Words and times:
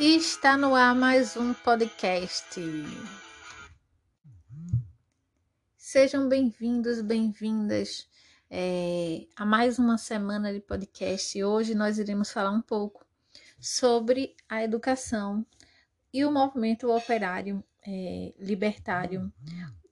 E 0.00 0.16
está 0.16 0.56
no 0.56 0.74
ar 0.74 0.94
mais 0.94 1.36
um 1.36 1.52
podcast. 1.52 2.58
Sejam 5.76 6.26
bem-vindos, 6.26 7.02
bem-vindas 7.02 8.08
é, 8.48 9.26
a 9.36 9.44
mais 9.44 9.78
uma 9.78 9.98
semana 9.98 10.54
de 10.54 10.60
podcast. 10.60 11.44
Hoje 11.44 11.74
nós 11.74 11.98
iremos 11.98 12.30
falar 12.30 12.50
um 12.50 12.62
pouco 12.62 13.04
sobre 13.60 14.34
a 14.48 14.64
educação 14.64 15.44
e 16.14 16.24
o 16.24 16.32
movimento 16.32 16.90
operário 16.90 17.62
é, 17.86 18.32
libertário 18.38 19.30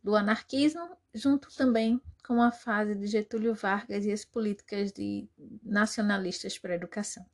do 0.02 0.16
anarquismo, 0.16 0.88
junto 1.12 1.54
também 1.54 2.00
com 2.26 2.40
a 2.40 2.50
fase 2.50 2.94
de 2.94 3.06
Getúlio 3.06 3.54
Vargas 3.54 4.06
e 4.06 4.12
as 4.12 4.24
políticas 4.24 4.90
de 4.90 5.28
nacionalistas 5.62 6.58
para 6.58 6.72
a 6.72 6.76
educação. 6.76 7.26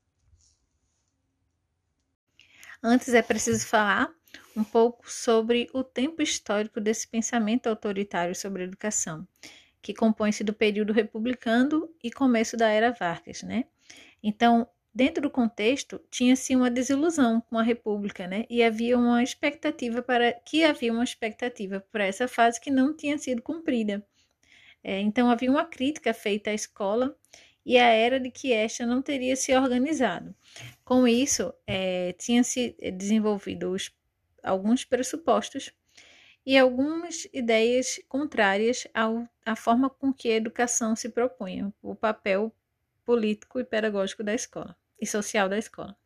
Antes 2.86 3.14
é 3.14 3.22
preciso 3.22 3.66
falar 3.66 4.12
um 4.54 4.62
pouco 4.62 5.10
sobre 5.10 5.70
o 5.72 5.82
tempo 5.82 6.20
histórico 6.20 6.78
desse 6.78 7.08
pensamento 7.08 7.66
autoritário 7.66 8.34
sobre 8.34 8.60
a 8.60 8.66
educação, 8.66 9.26
que 9.80 9.94
compõe-se 9.94 10.44
do 10.44 10.52
período 10.52 10.92
republicano 10.92 11.88
e 12.02 12.10
começo 12.10 12.58
da 12.58 12.68
era 12.68 12.92
Vargas, 12.92 13.42
né? 13.42 13.64
Então, 14.22 14.68
dentro 14.94 15.22
do 15.22 15.30
contexto, 15.30 15.98
tinha-se 16.10 16.54
uma 16.54 16.70
desilusão 16.70 17.40
com 17.40 17.56
a 17.56 17.62
República, 17.62 18.26
né? 18.26 18.44
E 18.50 18.62
havia 18.62 18.98
uma 18.98 19.22
expectativa 19.22 20.02
para 20.02 20.34
que 20.34 20.62
havia 20.62 20.92
uma 20.92 21.04
expectativa 21.04 21.82
para 21.90 22.04
essa 22.04 22.28
fase 22.28 22.60
que 22.60 22.70
não 22.70 22.94
tinha 22.94 23.16
sido 23.16 23.40
cumprida. 23.40 24.06
É, 24.82 25.00
então 25.00 25.30
havia 25.30 25.50
uma 25.50 25.64
crítica 25.64 26.12
feita 26.12 26.50
à 26.50 26.52
escola 26.52 27.16
e 27.64 27.78
a 27.78 27.86
era 27.86 28.20
de 28.20 28.30
que 28.30 28.52
esta 28.52 28.84
não 28.84 29.00
teria 29.00 29.36
se 29.36 29.54
organizado. 29.54 30.34
Com 30.84 31.08
isso, 31.08 31.52
é, 31.66 32.12
tinha-se 32.12 32.76
desenvolvido 32.92 33.70
os, 33.70 33.90
alguns 34.42 34.84
pressupostos 34.84 35.72
e 36.44 36.58
algumas 36.58 37.26
ideias 37.32 37.98
contrárias 38.08 38.86
ao, 38.92 39.26
à 39.44 39.56
forma 39.56 39.88
com 39.88 40.12
que 40.12 40.28
a 40.28 40.36
educação 40.36 40.94
se 40.94 41.08
propunha, 41.08 41.72
o 41.82 41.94
papel 41.94 42.54
político 43.04 43.58
e 43.58 43.64
pedagógico 43.64 44.22
da 44.22 44.34
escola 44.34 44.76
e 45.00 45.06
social 45.06 45.48
da 45.48 45.58
escola. 45.58 45.96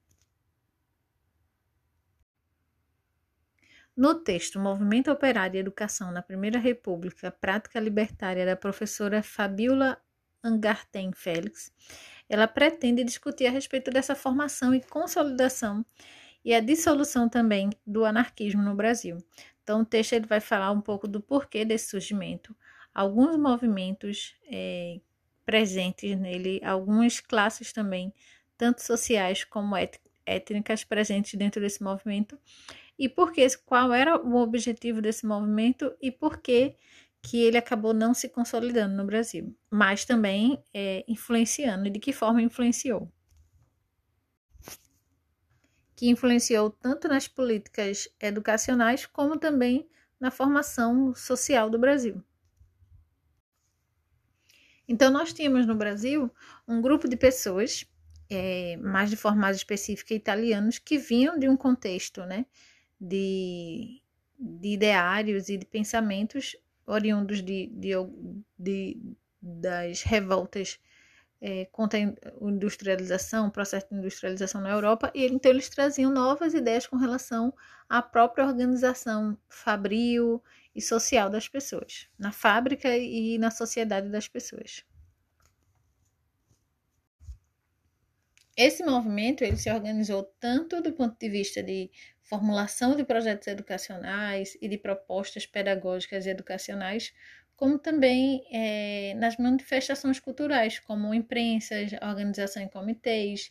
No 3.97 4.15
texto 4.15 4.61
Movimento 4.61 5.11
Operário 5.11 5.57
e 5.57 5.61
Educação 5.61 6.13
na 6.13 6.23
Primeira 6.23 6.57
República, 6.61 7.33
Prática 7.33 7.81
Libertária 7.81 8.47
da 8.47 8.55
professora 8.55 9.25
Fabiola 9.25 10.01
Angarten 10.49 11.13
Félix, 11.13 11.73
ela 12.29 12.49
pretende 12.49 13.05
discutir 13.05 13.47
a 13.47 13.51
respeito 13.51 13.91
dessa 13.91 14.15
formação 14.15 14.75
e 14.75 14.81
consolidação 14.81 15.85
e 16.45 16.55
a 16.55 16.61
dissolução 16.61 17.29
também 17.29 17.71
do 17.87 18.05
anarquismo 18.05 18.63
no 18.63 18.75
Brasil. 18.75 19.19
Então, 19.63 19.83
o 19.83 19.85
texto 19.85 20.15
ele 20.15 20.27
vai 20.27 20.41
falar 20.41 20.71
um 20.71 20.81
pouco 20.81 21.07
do 21.07 21.21
porquê 21.21 21.65
desse 21.65 21.91
surgimento, 21.91 22.57
alguns 22.95 23.37
movimentos 23.37 24.35
é, 24.51 25.01
presentes 25.45 26.19
nele, 26.19 26.61
algumas 26.65 27.21
classes 27.21 27.73
também, 27.73 28.13
tanto 28.57 28.83
sociais 28.83 29.45
como 29.45 29.75
étnicas 30.27 30.85
presentes 30.85 31.35
dentro 31.35 31.61
desse 31.61 31.83
movimento, 31.83 32.39
e 32.99 33.09
por 33.09 33.33
que, 33.33 33.47
qual 33.65 33.93
era 33.93 34.21
o 34.21 34.37
objetivo 34.37 35.01
desse 35.01 35.27
movimento 35.27 35.95
e 36.03 36.11
por 36.11 36.39
que 36.39 36.77
que 37.23 37.43
ele 37.43 37.59
acabou 37.59 37.93
não 37.93 38.15
se 38.15 38.29
consolidando 38.29 38.97
no 38.97 39.05
Brasil, 39.05 39.57
mas 39.71 40.05
também 40.05 40.63
é, 40.73 41.05
influenciando, 41.09 41.87
e 41.87 41.91
de 41.91 41.99
que 41.99 42.13
forma 42.13 42.41
influenciou. 42.41 43.11
Que 45.97 46.09
influenciou 46.09 46.71
tanto 46.71 47.09
nas 47.09 47.27
políticas 47.27 48.09
educacionais 48.21 49.05
como 49.05 49.37
também 49.37 49.89
na 50.21 50.31
formação 50.31 51.15
social 51.15 51.69
do 51.69 51.79
Brasil. 51.79 52.23
Então, 54.87 55.11
nós 55.11 55.33
tínhamos 55.33 55.67
no 55.67 55.75
Brasil 55.75 56.31
um 56.67 56.81
grupo 56.81 57.07
de 57.09 57.17
pessoas, 57.17 57.85
é, 58.31 58.77
mais 58.79 59.11
de 59.11 59.17
forma 59.17 59.51
específica, 59.51 60.15
italianos, 60.15 60.79
que 60.79 60.97
vinham 60.97 61.39
de 61.39 61.49
um 61.49 61.57
contexto 61.57 62.25
né, 62.25 62.47
de, 62.99 64.01
de 64.39 64.69
ideários 64.69 65.49
e 65.51 65.59
de 65.59 65.67
pensamentos 65.67 66.57
oriundos 66.89 67.43
de, 67.43 67.67
de, 67.69 67.93
de 68.59 69.17
das 69.41 70.03
revoltas 70.03 70.81
é, 71.41 71.67
contra 71.67 71.99
a 71.99 72.03
industrialização, 72.41 73.47
o 73.47 73.53
processo 73.53 73.89
de 73.89 73.97
industrialização 73.97 74.61
na 74.61 74.71
Europa, 74.71 75.13
e 75.15 75.25
então 75.27 75.51
eles 75.53 75.69
traziam 75.69 76.11
novas 76.13 76.55
ideias 76.55 76.87
com 76.87 76.97
relação 76.97 77.55
à 77.89 78.03
própria 78.03 78.45
organização 78.45 79.39
fabril 79.49 80.43
e 80.75 80.83
social 80.83 81.31
das 81.31 81.49
pessoas, 81.49 82.09
na 82.19 82.33
fábrica 82.33 82.97
e 82.97 83.39
na 83.39 83.51
sociedade 83.51 84.09
das 84.09 84.27
pessoas. 84.27 84.85
Esse 88.57 88.85
movimento 88.85 89.45
ele 89.45 89.57
se 89.57 89.71
organizou 89.71 90.25
tanto 90.41 90.83
do 90.83 90.93
ponto 90.93 91.17
de 91.17 91.29
vista 91.29 91.63
de 91.63 91.89
formulação 92.29 92.95
de 92.95 93.05
projetos 93.05 93.49
educacionais 93.49 94.57
e 94.61 94.69
de 94.69 94.77
propostas 94.77 95.47
pedagógicas 95.47 96.27
e 96.27 96.31
educacionais, 96.31 97.15
como 97.57 97.79
também 97.79 98.45
é, 98.53 99.15
nas 99.15 99.37
manifestações 99.39 100.21
culturais, 100.21 100.79
como 100.79 101.15
imprensas, 101.15 101.93
organização 102.03 102.63
em 102.63 102.69
comitês, 102.69 103.51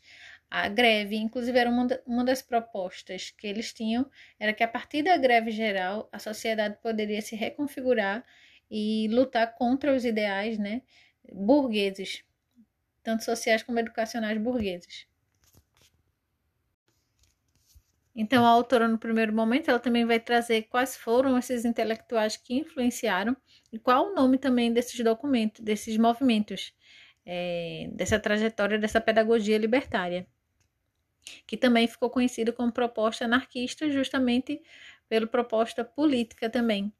a 0.49 0.69
greve. 0.69 1.17
Inclusive, 1.17 1.57
era 1.57 1.69
uma, 1.69 1.87
uma 2.05 2.23
das 2.23 2.41
propostas 2.41 3.31
que 3.31 3.47
eles 3.47 3.73
tinham, 3.73 4.09
era 4.39 4.53
que 4.53 4.63
a 4.63 4.67
partir 4.67 5.01
da 5.03 5.17
greve 5.17 5.51
geral, 5.51 6.07
a 6.11 6.19
sociedade 6.19 6.77
poderia 6.81 7.21
se 7.21 7.35
reconfigurar 7.35 8.23
e 8.69 9.07
lutar 9.09 9.55
contra 9.55 9.93
os 9.93 10.05
ideais 10.05 10.57
né, 10.57 10.83
burgueses, 11.33 12.23
tanto 13.03 13.23
sociais 13.23 13.63
como 13.63 13.79
educacionais 13.79 14.37
burgueses. 14.37 15.07
Então, 18.19 18.43
a 18.43 18.49
autora, 18.49 18.87
no 18.87 18.97
primeiro 18.97 19.31
momento, 19.31 19.69
ela 19.69 19.79
também 19.79 20.03
vai 20.03 20.19
trazer 20.19 20.63
quais 20.63 20.97
foram 20.97 21.37
esses 21.37 21.63
intelectuais 21.63 22.35
que 22.35 22.55
influenciaram 22.55 23.37
e 23.71 23.77
qual 23.77 24.07
o 24.07 24.15
nome 24.15 24.39
também 24.39 24.73
desses 24.73 24.99
documentos, 25.03 25.63
desses 25.63 25.95
movimentos, 25.97 26.73
é, 27.23 27.87
dessa 27.93 28.19
trajetória, 28.19 28.79
dessa 28.79 28.99
pedagogia 28.99 29.59
libertária, 29.59 30.27
que 31.45 31.55
também 31.55 31.87
ficou 31.87 32.09
conhecido 32.09 32.51
como 32.51 32.71
proposta 32.71 33.25
anarquista, 33.25 33.87
justamente 33.91 34.63
pela 35.07 35.27
proposta 35.27 35.85
política 35.85 36.49
também, 36.49 36.91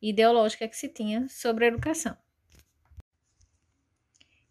ideológica 0.00 0.66
que 0.66 0.76
se 0.76 0.88
tinha 0.88 1.28
sobre 1.28 1.66
a 1.66 1.68
educação. 1.68 2.16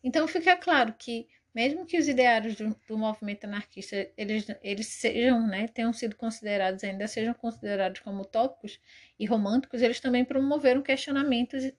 Então 0.03 0.27
fica 0.27 0.55
claro 0.55 0.93
que 0.93 1.27
mesmo 1.53 1.85
que 1.85 1.97
os 1.97 2.07
ideários 2.07 2.55
do, 2.55 2.75
do, 2.87 2.97
movimento 2.97 3.43
anarquista 3.45 4.09
eles, 4.17 4.47
eles 4.61 4.87
sejam, 4.87 5.45
né, 5.45 5.67
tenham 5.67 5.91
sido 5.91 6.15
considerados 6.15 6.83
ainda 6.83 7.07
sejam 7.07 7.33
considerados 7.33 7.99
como 7.99 8.21
utópicos 8.21 8.79
e 9.19 9.25
românticos, 9.25 9.81
eles 9.81 9.99
também 9.99 10.23
promoveram 10.23 10.81
questionamentos 10.81 11.63
e, 11.63 11.75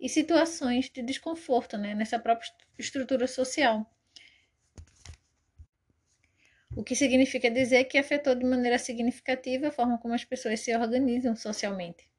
e 0.00 0.08
situações 0.08 0.90
de 0.90 1.02
desconforto, 1.02 1.78
né, 1.78 1.94
nessa 1.94 2.18
própria 2.18 2.50
estrutura 2.78 3.26
social. 3.26 3.88
O 6.76 6.82
que 6.82 6.96
significa 6.96 7.48
dizer 7.48 7.84
que 7.84 7.96
afetou 7.96 8.34
de 8.34 8.44
maneira 8.44 8.78
significativa 8.78 9.68
a 9.68 9.70
forma 9.70 9.96
como 9.96 10.12
as 10.12 10.24
pessoas 10.24 10.58
se 10.58 10.74
organizam 10.74 11.36
socialmente. 11.36 12.10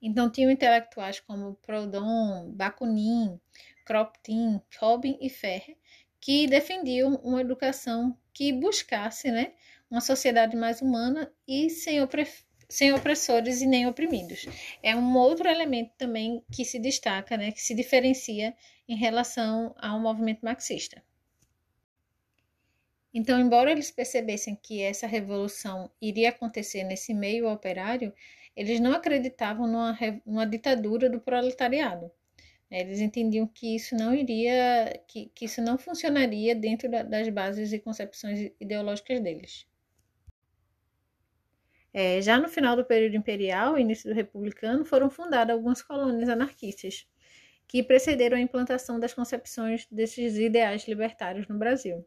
Então, 0.00 0.30
tinham 0.30 0.50
intelectuais 0.50 1.18
como 1.18 1.54
Proudhon, 1.56 2.52
Bakunin, 2.52 3.40
Kropotkin, 3.84 4.60
Robin 4.78 5.18
e 5.20 5.28
Ferrer, 5.28 5.76
que 6.20 6.46
defendiam 6.46 7.16
uma 7.16 7.40
educação 7.40 8.16
que 8.32 8.52
buscasse 8.52 9.30
né, 9.30 9.52
uma 9.90 10.00
sociedade 10.00 10.56
mais 10.56 10.80
humana 10.80 11.30
e 11.46 11.68
sem, 11.70 11.98
sem 12.68 12.92
opressores 12.92 13.60
e 13.60 13.66
nem 13.66 13.86
oprimidos. 13.86 14.46
É 14.82 14.96
um 14.96 15.16
outro 15.16 15.48
elemento 15.48 15.92
também 15.98 16.42
que 16.50 16.64
se 16.64 16.78
destaca, 16.78 17.36
né, 17.36 17.52
que 17.52 17.60
se 17.60 17.74
diferencia 17.74 18.54
em 18.88 18.96
relação 18.96 19.74
ao 19.78 20.00
movimento 20.00 20.40
marxista. 20.42 21.02
Então, 23.12 23.38
embora 23.38 23.70
eles 23.70 23.92
percebessem 23.92 24.56
que 24.56 24.82
essa 24.82 25.06
revolução 25.06 25.88
iria 26.02 26.30
acontecer 26.30 26.82
nesse 26.82 27.14
meio 27.14 27.48
operário, 27.48 28.12
eles 28.56 28.80
não 28.80 28.92
acreditavam 28.92 29.68
numa, 29.68 29.96
numa 30.26 30.46
ditadura 30.46 31.08
do 31.08 31.20
proletariado. 31.20 32.10
Eles 32.70 33.00
entendiam 33.00 33.46
que 33.46 33.76
isso 33.76 33.94
não 33.94 34.14
iria, 34.14 35.02
que, 35.08 35.26
que 35.34 35.44
isso 35.46 35.62
não 35.62 35.78
funcionaria 35.78 36.54
dentro 36.54 36.90
da, 36.90 37.02
das 37.02 37.28
bases 37.28 37.72
e 37.72 37.78
concepções 37.78 38.50
ideológicas 38.60 39.20
deles. 39.20 39.66
É, 41.92 42.20
já 42.20 42.38
no 42.38 42.48
final 42.48 42.76
do 42.76 42.84
período 42.84 43.16
imperial 43.16 43.78
início 43.78 44.10
do 44.10 44.14
republicano, 44.14 44.84
foram 44.84 45.08
fundadas 45.08 45.54
algumas 45.54 45.80
colônias 45.80 46.28
anarquistas, 46.28 47.06
que 47.68 47.82
precederam 47.82 48.36
a 48.38 48.40
implantação 48.40 48.98
das 49.00 49.14
concepções 49.14 49.86
desses 49.90 50.36
ideais 50.36 50.86
libertários 50.88 51.46
no 51.48 51.58
Brasil. 51.58 52.04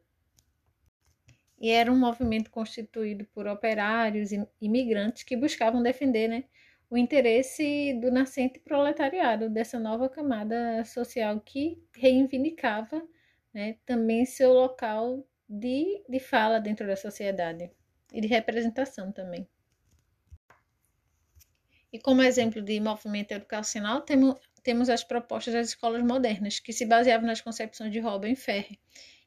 e 1.59 1.69
era 1.71 1.91
um 1.91 1.97
movimento 1.97 2.51
constituído 2.51 3.25
por 3.33 3.47
operários 3.47 4.31
e 4.31 4.47
imigrantes 4.61 5.23
que 5.23 5.35
buscavam 5.35 5.81
defender 5.81 6.27
né, 6.27 6.43
o 6.89 6.97
interesse 6.97 7.93
do 8.01 8.11
nascente 8.11 8.59
proletariado, 8.59 9.49
dessa 9.49 9.77
nova 9.79 10.09
camada 10.09 10.83
social 10.85 11.39
que 11.41 11.81
reivindicava 11.95 13.01
né, 13.53 13.77
também 13.85 14.25
seu 14.25 14.53
local 14.53 15.25
de, 15.47 16.03
de 16.07 16.19
fala 16.19 16.59
dentro 16.59 16.87
da 16.87 16.95
sociedade 16.95 17.71
e 18.13 18.21
de 18.21 18.27
representação 18.27 19.11
também. 19.11 19.47
E 21.91 21.99
como 21.99 22.21
exemplo 22.21 22.61
de 22.61 22.79
movimento 22.79 23.31
educacional, 23.31 24.01
temos, 24.01 24.35
temos 24.63 24.89
as 24.89 25.03
propostas 25.03 25.53
das 25.53 25.69
escolas 25.69 26.03
modernas, 26.03 26.59
que 26.59 26.73
se 26.73 26.85
baseavam 26.85 27.27
nas 27.27 27.41
concepções 27.41 27.91
de 27.91 27.99
Robin 27.99 28.35
Ferre, 28.35 28.79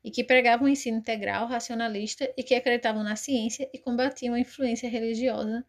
e 0.03 0.11
que 0.11 0.25
pregavam 0.25 0.67
o 0.67 0.69
ensino 0.69 0.99
integral, 0.99 1.47
racionalista 1.47 2.33
e 2.37 2.43
que 2.43 2.55
acreditavam 2.55 3.03
na 3.03 3.17
ciência 3.17 3.69
e 3.73 3.79
combatiam 3.79 4.35
a 4.35 4.41
influência 4.41 4.89
religiosa 4.89 5.65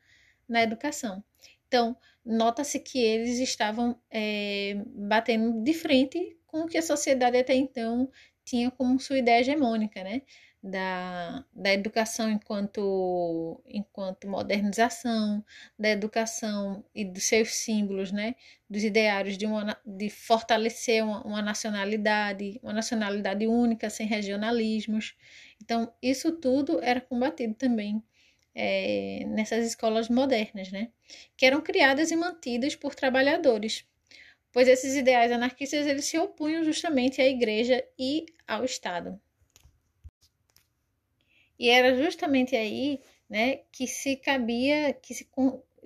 na 0.48 0.62
educação. 0.64 1.24
Então, 1.72 1.96
nota-se 2.26 2.82
que 2.82 3.00
eles 3.00 3.40
estavam 3.40 3.98
é, 4.12 4.76
batendo 4.88 5.64
de 5.64 5.74
frente 5.74 6.38
com 6.46 6.64
o 6.64 6.68
que 6.68 6.78
a 6.78 6.82
sociedade 6.82 7.38
até 7.38 7.54
então 7.56 8.12
tinha 8.44 8.70
como 8.70 9.00
sua 9.00 9.20
ideia 9.20 9.40
hegemônica, 9.40 10.04
né? 10.04 10.22
Da, 10.62 11.46
da 11.54 11.74
educação 11.74 12.30
enquanto, 12.30 13.64
enquanto 13.66 14.28
modernização, 14.28 15.44
da 15.80 15.90
educação 15.90 16.84
e 16.94 17.06
dos 17.06 17.24
seus 17.24 17.56
símbolos, 17.56 18.12
né? 18.12 18.36
Dos 18.70 18.84
ideários 18.84 19.38
de, 19.38 19.46
uma, 19.46 19.78
de 19.86 20.10
fortalecer 20.10 21.06
uma, 21.06 21.24
uma 21.26 21.42
nacionalidade, 21.42 22.60
uma 22.62 22.74
nacionalidade 22.74 23.48
única, 23.48 23.90
sem 23.90 24.06
regionalismos. 24.06 25.16
Então, 25.64 25.92
isso 26.02 26.34
tudo 26.34 26.82
era 26.84 27.00
combatido 27.00 27.54
também 27.54 28.04
é, 28.54 29.24
nessas 29.28 29.66
escolas 29.66 30.10
modernas, 30.10 30.72
né? 30.72 30.90
Que 31.38 31.46
eram 31.46 31.62
criadas 31.62 32.12
e 32.12 32.16
mantidas 32.16 32.76
por 32.76 32.96
trabalhadores, 32.96 33.86
pois 34.52 34.68
esses 34.68 34.96
ideais 34.96 35.32
anarquistas 35.32 35.88
eles 35.88 36.06
se 36.06 36.18
opunham 36.18 36.64
justamente 36.64 37.22
à 37.22 37.28
igreja 37.28 37.84
e 37.98 38.26
ao 38.48 38.64
Estado. 38.66 39.20
E 41.58 41.70
era 41.70 41.96
justamente 41.96 42.56
aí 42.56 43.02
né, 43.30 43.62
que 43.72 43.88
se 43.88 44.16
cabia, 44.18 44.94
que 44.94 45.14
se, 45.14 45.30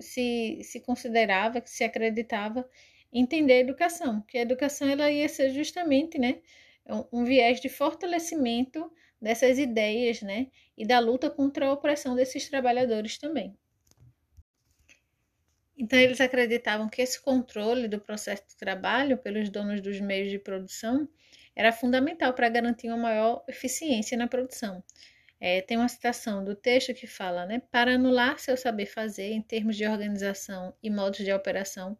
se, 0.00 0.60
se 0.62 0.80
considerava, 0.80 1.60
que 1.60 1.70
se 1.70 1.84
acreditava 1.84 2.68
entender 3.12 3.52
a 3.54 3.60
educação, 3.60 4.22
que 4.22 4.38
a 4.38 4.42
educação 4.42 4.88
ela 4.88 5.10
ia 5.10 5.28
ser 5.28 5.50
justamente 5.50 6.18
né, 6.18 6.40
um, 7.12 7.24
viés 7.24 7.60
de 7.60 7.68
fortalecimento 7.68 8.90
dessas 9.20 9.58
ideias 9.58 10.22
né, 10.22 10.48
e 10.76 10.86
da 10.86 10.98
luta 10.98 11.30
contra 11.30 11.66
a 11.66 11.72
opressão 11.72 12.14
desses 12.14 12.48
trabalhadores 12.48 13.18
também. 13.18 13.56
Então, 15.78 15.98
eles 15.98 16.20
acreditavam 16.20 16.88
que 16.88 17.02
esse 17.02 17.20
controle 17.20 17.86
do 17.86 18.00
processo 18.00 18.46
de 18.48 18.56
trabalho 18.56 19.18
pelos 19.18 19.50
donos 19.50 19.80
dos 19.80 20.00
meios 20.00 20.30
de 20.30 20.38
produção 20.38 21.06
era 21.54 21.72
fundamental 21.72 22.32
para 22.32 22.48
garantir 22.48 22.88
uma 22.88 22.96
maior 22.96 23.44
eficiência 23.46 24.16
na 24.16 24.26
produção. 24.26 24.82
É, 25.38 25.60
tem 25.60 25.76
uma 25.76 25.88
citação 25.88 26.42
do 26.42 26.54
texto 26.54 26.94
que 26.94 27.06
fala, 27.06 27.44
né, 27.44 27.60
para 27.70 27.94
anular 27.94 28.38
seu 28.38 28.56
saber 28.56 28.86
fazer 28.86 29.32
em 29.32 29.42
termos 29.42 29.76
de 29.76 29.86
organização 29.86 30.74
e 30.82 30.90
modos 30.90 31.22
de 31.22 31.32
operação, 31.32 31.96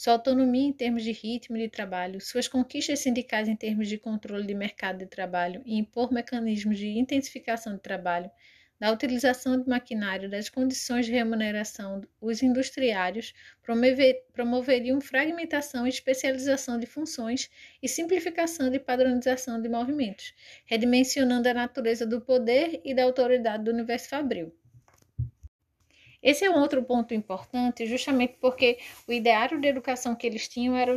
sua 0.00 0.12
autonomia 0.12 0.68
em 0.68 0.72
termos 0.72 1.02
de 1.02 1.10
ritmo 1.10 1.58
de 1.58 1.68
trabalho, 1.68 2.20
suas 2.20 2.46
conquistas 2.46 3.00
sindicais 3.00 3.48
em 3.48 3.56
termos 3.56 3.88
de 3.88 3.98
controle 3.98 4.46
de 4.46 4.54
mercado 4.54 4.98
de 4.98 5.06
trabalho 5.06 5.60
e 5.66 5.76
impor 5.76 6.12
mecanismos 6.12 6.78
de 6.78 6.86
intensificação 6.96 7.74
de 7.74 7.80
trabalho, 7.80 8.30
da 8.78 8.92
utilização 8.92 9.60
de 9.60 9.68
maquinário, 9.68 10.30
das 10.30 10.48
condições 10.48 11.06
de 11.06 11.10
remuneração, 11.10 12.00
os 12.20 12.44
industriários 12.44 13.34
promover, 13.60 14.24
promoveriam 14.32 15.00
fragmentação 15.00 15.84
e 15.84 15.90
especialização 15.90 16.78
de 16.78 16.86
funções 16.86 17.50
e 17.82 17.88
simplificação 17.88 18.70
de 18.70 18.78
padronização 18.78 19.60
de 19.60 19.68
movimentos, 19.68 20.32
redimensionando 20.64 21.48
a 21.48 21.54
natureza 21.54 22.06
do 22.06 22.20
poder 22.20 22.80
e 22.84 22.94
da 22.94 23.02
autoridade 23.02 23.64
do 23.64 23.72
universo 23.72 24.10
fabril. 24.10 24.56
Esse 26.22 26.44
é 26.44 26.50
um 26.50 26.58
outro 26.60 26.82
ponto 26.84 27.14
importante, 27.14 27.86
justamente 27.86 28.36
porque 28.40 28.78
o 29.06 29.12
ideário 29.12 29.60
de 29.60 29.68
educação 29.68 30.14
que 30.16 30.26
eles 30.26 30.48
tinham 30.48 30.76
era 30.76 30.92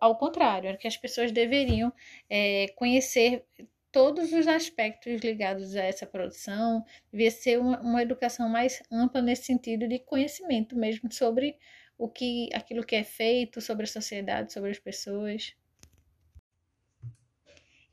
ao 0.00 0.16
contrário, 0.16 0.68
era 0.68 0.76
que 0.76 0.86
as 0.86 0.96
pessoas 0.96 1.32
deveriam 1.32 1.92
é, 2.28 2.68
conhecer 2.76 3.44
todos 3.90 4.32
os 4.32 4.46
aspectos 4.46 5.22
ligados 5.22 5.74
a 5.74 5.82
essa 5.82 6.06
produção, 6.06 6.84
devia 7.10 7.30
ser 7.30 7.58
uma, 7.58 7.80
uma 7.80 8.02
educação 8.02 8.48
mais 8.48 8.82
ampla 8.92 9.22
nesse 9.22 9.44
sentido 9.44 9.88
de 9.88 9.98
conhecimento 9.98 10.76
mesmo 10.76 11.10
sobre 11.10 11.56
o 11.96 12.08
que 12.08 12.50
aquilo 12.52 12.84
que 12.84 12.94
é 12.94 13.02
feito, 13.02 13.60
sobre 13.60 13.84
a 13.84 13.86
sociedade, 13.86 14.52
sobre 14.52 14.70
as 14.70 14.78
pessoas. 14.78 15.54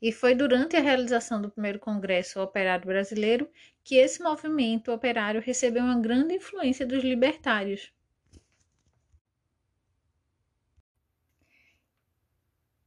E 0.06 0.12
foi 0.12 0.34
durante 0.34 0.76
a 0.76 0.80
realização 0.80 1.40
do 1.40 1.50
primeiro 1.50 1.78
Congresso 1.78 2.38
Operário 2.38 2.84
Brasileiro 2.84 3.50
que 3.82 3.94
esse 3.96 4.22
movimento 4.22 4.92
operário 4.92 5.40
recebeu 5.40 5.82
uma 5.82 5.98
grande 5.98 6.34
influência 6.34 6.84
dos 6.84 7.02
libertários, 7.02 7.90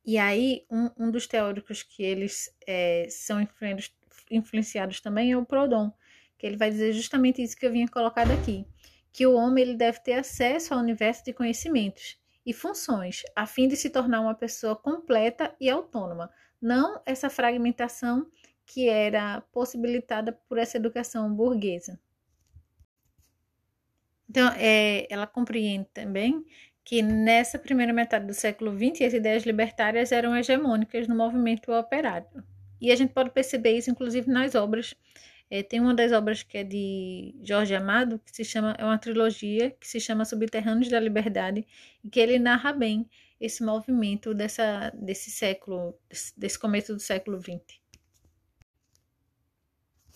E 0.05 0.17
aí, 0.17 0.65
um, 0.71 0.89
um 0.97 1.11
dos 1.11 1.27
teóricos 1.27 1.83
que 1.83 2.01
eles 2.01 2.49
é, 2.65 3.07
são 3.09 3.45
influenciados 4.31 5.01
também 5.01 5.33
é 5.33 5.37
o 5.37 5.45
Proudhon, 5.45 5.91
que 6.37 6.47
ele 6.47 6.55
vai 6.55 6.69
dizer 6.69 6.93
justamente 6.93 7.41
isso 7.41 7.57
que 7.57 7.65
eu 7.65 7.71
vinha 7.73 7.89
colocado 7.89 8.31
aqui, 8.31 8.65
que 9.11 9.27
o 9.27 9.33
homem 9.33 9.63
ele 9.63 9.75
deve 9.75 9.99
ter 10.01 10.13
acesso 10.13 10.73
ao 10.73 10.79
universo 10.79 11.25
de 11.25 11.33
conhecimentos 11.33 12.17
e 12.45 12.53
funções, 12.53 13.23
a 13.35 13.45
fim 13.45 13.67
de 13.67 13.75
se 13.75 13.89
tornar 13.89 14.21
uma 14.21 14.33
pessoa 14.33 14.77
completa 14.77 15.53
e 15.59 15.69
autônoma, 15.69 16.31
não 16.61 17.01
essa 17.05 17.29
fragmentação 17.29 18.27
que 18.65 18.89
era 18.89 19.41
possibilitada 19.51 20.33
por 20.47 20.57
essa 20.57 20.77
educação 20.77 21.33
burguesa. 21.33 21.99
Então, 24.29 24.51
é, 24.57 25.07
ela 25.09 25.25
compreende 25.25 25.87
também 25.93 26.45
que 26.83 27.01
nessa 27.01 27.57
primeira 27.57 27.93
metade 27.93 28.25
do 28.25 28.33
século 28.33 28.71
XX 28.71 29.01
as 29.01 29.13
ideias 29.13 29.43
libertárias 29.43 30.11
eram 30.11 30.35
hegemônicas 30.35 31.07
no 31.07 31.15
movimento 31.15 31.71
operário. 31.71 32.27
E 32.79 32.91
a 32.91 32.95
gente 32.95 33.13
pode 33.13 33.31
perceber 33.31 33.71
isso, 33.71 33.89
inclusive, 33.89 34.29
nas 34.29 34.53
obras. 34.53 34.93
É, 35.49 35.63
tem 35.63 35.79
uma 35.79 35.93
das 35.93 36.11
obras 36.11 36.43
que 36.43 36.57
é 36.57 36.63
de 36.63 37.33
Jorge 37.41 37.73
Amado, 37.73 38.19
que 38.19 38.35
se 38.35 38.43
chama, 38.43 38.75
é 38.77 38.83
uma 38.83 38.97
trilogia 38.97 39.71
que 39.71 39.87
se 39.87 39.99
chama 39.99 40.25
Subterrâneos 40.25 40.89
da 40.89 40.99
Liberdade, 40.99 41.65
e 42.03 42.09
que 42.09 42.19
ele 42.19 42.37
narra 42.37 42.73
bem 42.73 43.09
esse 43.39 43.63
movimento 43.63 44.33
dessa, 44.33 44.91
desse 44.95 45.29
século, 45.29 45.97
desse 46.35 46.57
começo 46.57 46.93
do 46.93 46.99
século 46.99 47.39
XX. 47.39 47.79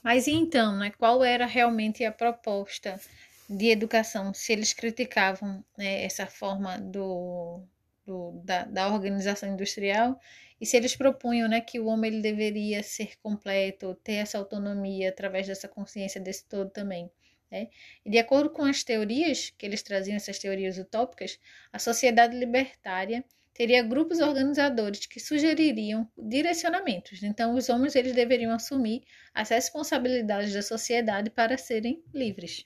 Mas 0.04 0.26
e 0.28 0.32
então, 0.32 0.78
né, 0.78 0.92
qual 0.98 1.24
era 1.24 1.46
realmente 1.46 2.04
a 2.04 2.12
proposta 2.12 3.00
de 3.48 3.68
educação, 3.68 4.34
se 4.34 4.52
eles 4.54 4.74
criticavam 4.74 5.64
né, 5.78 6.04
essa 6.04 6.26
forma 6.26 6.80
do, 6.80 7.62
do 8.06 8.42
da, 8.44 8.64
da, 8.64 8.88
organização 8.88 9.54
industrial 9.54 10.20
e 10.60 10.66
se 10.66 10.78
eles 10.78 10.96
propunham 10.96 11.50
né, 11.50 11.62
que 11.62 11.80
o 11.80 11.86
homem 11.86 12.12
ele 12.12 12.22
deveria 12.22 12.82
ser 12.82 13.18
completo, 13.22 13.94
ter 14.04 14.14
essa 14.14 14.38
autonomia 14.38 15.10
através 15.10 15.48
dessa 15.48 15.68
consciência 15.68 16.20
desse 16.20 16.48
todo 16.48 16.70
também. 16.70 17.12
Né? 17.52 17.68
E 18.06 18.10
de 18.10 18.18
acordo 18.18 18.50
com 18.50 18.64
as 18.64 18.84
teorias 18.84 19.52
que 19.58 19.66
eles 19.66 19.84
traziam, 19.84 20.16
essas 20.16 20.40
teorias 20.40 20.78
utópicas, 20.78 21.38
a 21.74 21.78
sociedade 21.78 22.36
libertária 22.38 23.24
teria 23.54 23.84
grupos 23.84 24.20
organizadores 24.20 25.06
que 25.06 25.20
sugeririam 25.20 26.10
direcionamentos. 26.18 27.22
Então, 27.22 27.54
os 27.56 27.70
homens 27.70 27.96
eles 27.96 28.14
deveriam 28.14 28.54
assumir 28.54 29.04
as 29.34 29.50
responsabilidades 29.50 30.54
da 30.54 30.62
sociedade 30.62 31.30
para 31.30 31.58
serem 31.58 32.02
livres. 32.14 32.66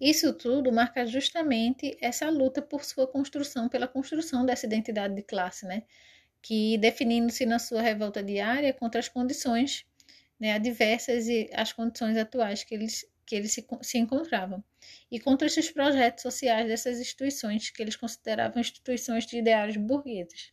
Isso 0.00 0.32
tudo 0.32 0.72
marca 0.72 1.04
justamente 1.06 1.96
essa 2.00 2.30
luta 2.30 2.62
por 2.62 2.84
sua 2.84 3.06
construção, 3.06 3.68
pela 3.68 3.88
construção 3.88 4.46
dessa 4.46 4.64
identidade 4.64 5.14
de 5.14 5.22
classe, 5.22 5.66
né? 5.66 5.82
Que 6.40 6.78
definindo-se 6.78 7.44
na 7.44 7.58
sua 7.58 7.82
revolta 7.82 8.22
diária 8.22 8.72
contra 8.72 9.00
as 9.00 9.08
condições 9.08 9.84
né, 10.38 10.52
adversas 10.52 11.26
as 11.54 11.72
condições 11.72 12.16
atuais 12.16 12.64
que 12.64 12.74
eles, 12.74 13.04
que 13.26 13.34
eles 13.34 13.52
se, 13.52 13.66
se 13.82 13.98
encontravam, 13.98 14.62
e 15.10 15.18
contra 15.18 15.46
esses 15.46 15.70
projetos 15.70 16.22
sociais 16.22 16.68
dessas 16.68 17.00
instituições 17.00 17.70
que 17.70 17.82
eles 17.82 17.96
consideravam 17.96 18.60
instituições 18.60 19.26
de 19.26 19.38
ideários 19.38 19.76
burgueses. 19.76 20.52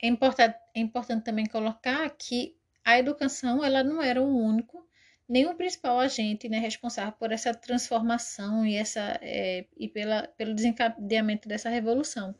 É 0.00 0.08
importante, 0.08 0.56
é 0.74 0.80
importante 0.80 1.24
também 1.24 1.46
colocar 1.46 2.08
que 2.10 2.56
a 2.84 2.98
educação 2.98 3.64
ela 3.64 3.84
não 3.84 4.02
era 4.02 4.20
o 4.20 4.36
único 4.36 4.88
nenhum 5.28 5.56
principal 5.56 5.98
agente 5.98 6.48
né, 6.48 6.58
responsável 6.58 7.12
por 7.12 7.32
essa 7.32 7.54
transformação 7.54 8.66
e, 8.66 8.76
essa, 8.76 9.18
é, 9.22 9.66
e 9.76 9.88
pela, 9.88 10.28
pelo 10.36 10.54
desencadeamento 10.54 11.48
dessa 11.48 11.70
revolução. 11.70 12.34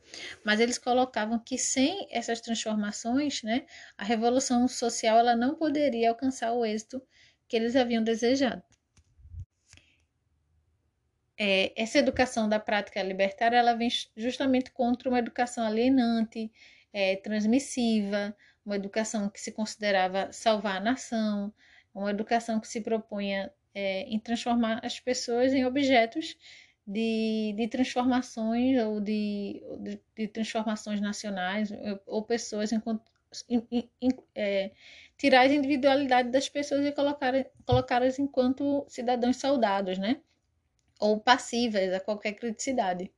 Mas 0.45 0.59
eles 0.59 0.77
colocavam 0.77 1.39
que 1.39 1.57
sem 1.57 2.07
essas 2.11 2.39
transformações, 2.41 3.41
né, 3.43 3.65
a 3.97 4.03
revolução 4.03 4.67
social 4.67 5.17
ela 5.17 5.35
não 5.35 5.55
poderia 5.55 6.09
alcançar 6.09 6.53
o 6.53 6.65
êxito 6.65 7.01
que 7.47 7.55
eles 7.55 7.75
haviam 7.75 8.03
desejado. 8.03 8.63
É, 11.37 11.73
essa 11.75 11.97
educação 11.97 12.47
da 12.47 12.59
prática 12.59 13.01
libertária 13.01 13.57
ela 13.57 13.73
vem 13.73 13.89
justamente 14.15 14.71
contra 14.71 15.09
uma 15.09 15.19
educação 15.19 15.65
alienante, 15.65 16.51
é, 16.93 17.15
transmissiva, 17.15 18.35
uma 18.65 18.75
educação 18.75 19.29
que 19.29 19.41
se 19.41 19.51
considerava 19.51 20.31
salvar 20.31 20.77
a 20.77 20.79
nação, 20.79 21.53
uma 21.93 22.09
educação 22.09 22.59
que 22.59 22.67
se 22.67 22.81
propunha 22.81 23.51
é, 23.73 24.03
em 24.03 24.19
transformar 24.19 24.79
as 24.83 24.99
pessoas 24.99 25.53
em 25.53 25.65
objetos 25.65 26.37
de, 26.85 27.53
de 27.55 27.67
transformações 27.67 28.81
ou 28.83 28.99
de, 28.99 29.63
de, 29.79 30.01
de 30.15 30.27
transformações 30.27 30.99
nacionais 30.99 31.71
ou, 31.71 32.01
ou 32.05 32.23
pessoas 32.23 32.71
enquanto 32.71 33.11
é, 34.35 34.71
tirar 35.17 35.41
a 35.41 35.47
individualidade 35.47 36.29
das 36.29 36.49
pessoas 36.49 36.85
e 36.85 36.91
colocá-las 36.91 38.19
enquanto 38.19 38.85
cidadãos 38.87 39.37
soldados, 39.37 39.97
né? 39.97 40.21
Ou 40.99 41.19
passíveis 41.19 41.91
a 41.93 41.99
qualquer 41.99 42.33
criticidade. 42.33 43.11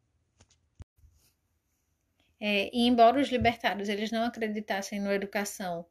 É, 2.40 2.70
e 2.74 2.88
embora 2.88 3.20
os 3.20 3.30
libertários 3.30 3.90
eles 3.90 4.12
não 4.12 4.24
acreditassem 4.24 5.00
na 5.00 5.14
educação 5.14 5.86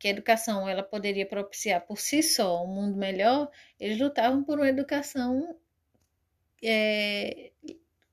que 0.00 0.08
a 0.08 0.10
educação 0.10 0.66
ela 0.66 0.82
poderia 0.82 1.26
propiciar 1.26 1.86
por 1.86 2.00
si 2.00 2.22
só 2.22 2.64
um 2.64 2.68
mundo 2.68 2.96
melhor, 2.96 3.50
eles 3.78 4.00
lutavam 4.00 4.42
por 4.42 4.58
uma 4.58 4.68
educação 4.68 5.56
é, 6.62 7.52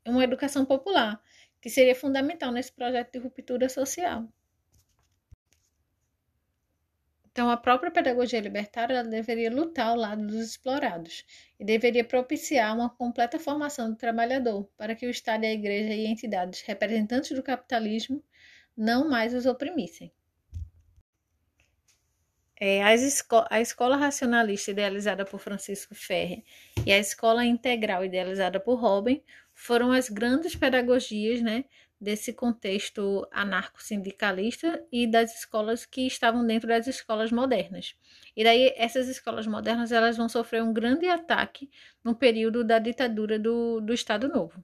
uma 0.06 0.24
educação 0.24 0.65
popular, 0.65 1.22
que 1.62 1.70
seria 1.70 1.96
fundamental 1.96 2.51
nesse 2.51 2.74
projeto 2.74 3.13
de 3.13 3.20
ruptura 3.20 3.70
social. 3.70 4.27
Então, 7.32 7.50
a 7.50 7.56
própria 7.56 7.91
pedagogia 7.91 8.41
libertária 8.41 9.03
deveria 9.03 9.51
lutar 9.51 9.88
ao 9.88 9.96
lado 9.96 10.25
dos 10.25 10.36
explorados 10.38 11.24
e 11.60 11.63
deveria 11.63 12.03
propiciar 12.03 12.75
uma 12.75 12.89
completa 12.89 13.39
formação 13.39 13.91
do 13.91 13.96
trabalhador 13.96 14.67
para 14.75 14.96
que 14.96 15.06
o 15.06 15.10
Estado, 15.10 15.46
a 15.46 15.51
Igreja 15.51 15.94
e 15.94 16.08
entidades 16.08 16.62
representantes 16.62 17.32
do 17.32 17.44
capitalismo 17.44 18.22
não 18.75 19.08
mais 19.08 19.34
os 19.34 19.46
oprimissem. 19.46 20.12
É, 22.60 22.82
esco 22.94 23.46
a 23.52 23.62
escola 23.62 23.96
racionalista 23.96 24.72
idealizada 24.72 25.24
por 25.24 25.40
Francisco 25.40 25.94
Ferre 25.94 26.44
e 26.86 26.92
a 26.92 26.98
escola 26.98 27.46
integral 27.46 28.04
idealizada 28.04 28.60
por 28.60 28.80
Robin 28.80 29.22
foram 29.54 29.92
as 29.92 30.10
grandes 30.10 30.56
pedagogias 30.56 31.40
né, 31.42 31.66
desse 32.02 32.34
contexto 32.34 33.28
anarco-sindicalista 33.32 34.84
e 34.92 35.06
das 35.06 35.36
escolas 35.36 35.86
que 35.86 36.08
estavam 36.08 36.46
dentro 36.46 36.68
das 36.68 36.88
escolas 36.88 37.32
modernas. 37.32 37.96
E 38.36 38.44
daí 38.44 38.74
essas 38.76 39.08
escolas 39.08 39.46
modernas 39.46 39.92
elas 39.92 40.18
vão 40.18 40.28
sofrer 40.28 40.64
um 40.64 40.74
grande 40.74 41.08
ataque 41.08 41.70
no 42.04 42.16
período 42.16 42.64
da 42.64 42.80
ditadura 42.80 43.38
do, 43.38 43.82
do 43.82 43.94
Estado 43.94 44.28
Novo. 44.28 44.64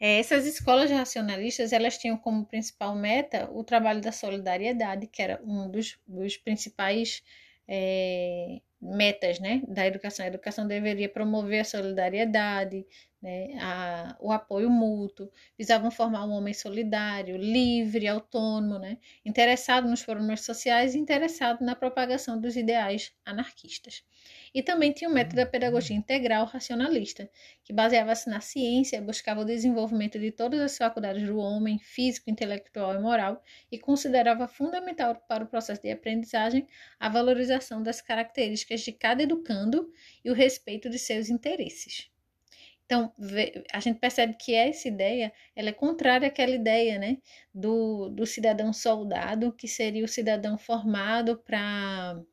É, 0.00 0.18
essas 0.18 0.46
escolas 0.46 0.90
racionalistas 0.90 1.72
elas 1.72 1.98
tinham 1.98 2.16
como 2.16 2.46
principal 2.46 2.94
meta 2.94 3.50
o 3.52 3.64
trabalho 3.64 4.00
da 4.00 4.12
solidariedade, 4.12 5.08
que 5.08 5.20
era 5.22 5.40
um 5.44 5.70
dos, 5.70 5.98
dos 6.06 6.36
principais 6.36 7.22
é, 7.66 8.60
metas 8.80 9.40
né, 9.40 9.62
da 9.66 9.86
educação. 9.86 10.24
A 10.24 10.28
educação 10.28 10.66
deveria 10.66 11.08
promover 11.08 11.60
a 11.60 11.64
solidariedade, 11.64 12.86
né, 13.20 13.58
a, 13.60 14.16
o 14.20 14.30
apoio 14.30 14.70
mútuo, 14.70 15.30
visavam 15.58 15.90
formar 15.90 16.24
um 16.24 16.30
homem 16.30 16.54
solidário, 16.54 17.36
livre, 17.36 18.06
autônomo, 18.06 18.78
né, 18.78 18.98
interessado 19.24 19.88
nos 19.88 20.02
problemas 20.02 20.42
sociais 20.42 20.94
e 20.94 20.98
interessado 20.98 21.64
na 21.64 21.74
propagação 21.74 22.40
dos 22.40 22.56
ideais 22.56 23.12
anarquistas. 23.24 24.04
E 24.54 24.62
também 24.62 24.92
tinha 24.92 25.10
o 25.10 25.12
método 25.12 25.36
da 25.36 25.46
pedagogia 25.46 25.96
integral 25.96 26.46
racionalista, 26.46 27.28
que 27.64 27.72
baseava-se 27.72 28.30
na 28.30 28.40
ciência, 28.40 29.00
buscava 29.00 29.40
o 29.40 29.44
desenvolvimento 29.44 30.18
de 30.18 30.30
todas 30.30 30.60
as 30.60 30.76
faculdades 30.76 31.26
do 31.26 31.38
homem, 31.38 31.78
físico, 31.78 32.30
intelectual 32.30 32.94
e 32.94 32.98
moral, 32.98 33.42
e 33.70 33.78
considerava 33.78 34.48
fundamental 34.48 35.16
para 35.28 35.44
o 35.44 35.46
processo 35.46 35.82
de 35.82 35.90
aprendizagem 35.90 36.66
a 36.98 37.08
valorização 37.08 37.82
das 37.82 38.00
características 38.00 38.67
de 38.76 38.92
cada 38.92 39.22
educando 39.22 39.90
e 40.24 40.30
o 40.30 40.34
respeito 40.34 40.88
de 40.88 40.98
seus 40.98 41.28
interesses. 41.28 42.10
Então, 42.88 43.12
a 43.70 43.80
gente 43.80 43.98
percebe 43.98 44.34
que 44.34 44.54
essa 44.54 44.88
ideia 44.88 45.30
ela 45.54 45.68
é 45.68 45.72
contrária 45.72 46.26
àquela 46.26 46.52
ideia 46.52 46.98
né, 46.98 47.18
do, 47.52 48.08
do 48.08 48.24
cidadão 48.24 48.72
soldado, 48.72 49.52
que 49.52 49.68
seria 49.68 50.02
o 50.02 50.08
cidadão 50.08 50.56
formado 50.56 51.36
para 51.44 52.24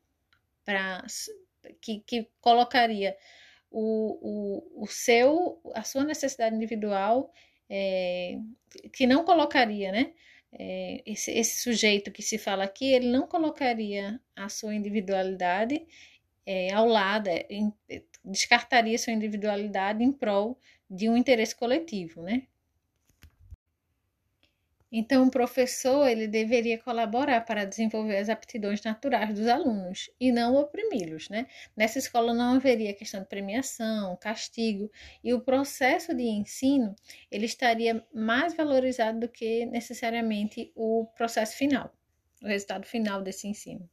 que, 1.82 2.00
que 2.00 2.30
colocaria 2.40 3.14
o, 3.70 4.80
o, 4.80 4.84
o 4.84 4.86
seu, 4.86 5.60
a 5.74 5.82
sua 5.82 6.04
necessidade 6.04 6.56
individual, 6.56 7.30
é, 7.68 8.38
que 8.94 9.06
não 9.06 9.24
colocaria, 9.24 9.92
né? 9.92 10.14
É, 10.58 11.02
esse, 11.04 11.30
esse 11.32 11.60
sujeito 11.60 12.10
que 12.10 12.22
se 12.22 12.38
fala 12.38 12.64
aqui, 12.64 12.94
ele 12.94 13.08
não 13.08 13.26
colocaria 13.26 14.18
a 14.34 14.48
sua 14.48 14.74
individualidade 14.74 15.86
é, 16.46 16.72
ao 16.72 16.86
lado, 16.86 17.28
é, 17.28 17.44
em, 17.50 17.72
descartaria 18.24 18.96
sua 18.96 19.12
individualidade 19.12 20.02
em 20.02 20.12
prol 20.12 20.58
de 20.88 21.08
um 21.08 21.16
interesse 21.16 21.54
coletivo, 21.54 22.22
né? 22.22 22.46
Então, 24.90 25.26
o 25.26 25.30
professor 25.30 26.06
ele 26.08 26.28
deveria 26.28 26.78
colaborar 26.78 27.40
para 27.42 27.64
desenvolver 27.64 28.16
as 28.18 28.28
aptidões 28.28 28.80
naturais 28.82 29.34
dos 29.34 29.48
alunos 29.48 30.08
e 30.18 30.30
não 30.30 30.54
oprimi-los, 30.54 31.28
né? 31.28 31.48
Nessa 31.76 31.98
escola 31.98 32.32
não 32.32 32.54
haveria 32.54 32.94
questão 32.94 33.20
de 33.20 33.28
premiação, 33.28 34.16
castigo 34.16 34.90
e 35.24 35.34
o 35.34 35.40
processo 35.40 36.14
de 36.14 36.22
ensino 36.22 36.94
ele 37.30 37.46
estaria 37.46 38.06
mais 38.14 38.54
valorizado 38.54 39.20
do 39.20 39.28
que 39.28 39.66
necessariamente 39.66 40.72
o 40.76 41.06
processo 41.16 41.56
final, 41.56 41.92
o 42.42 42.46
resultado 42.46 42.86
final 42.86 43.20
desse 43.20 43.48
ensino. 43.48 43.90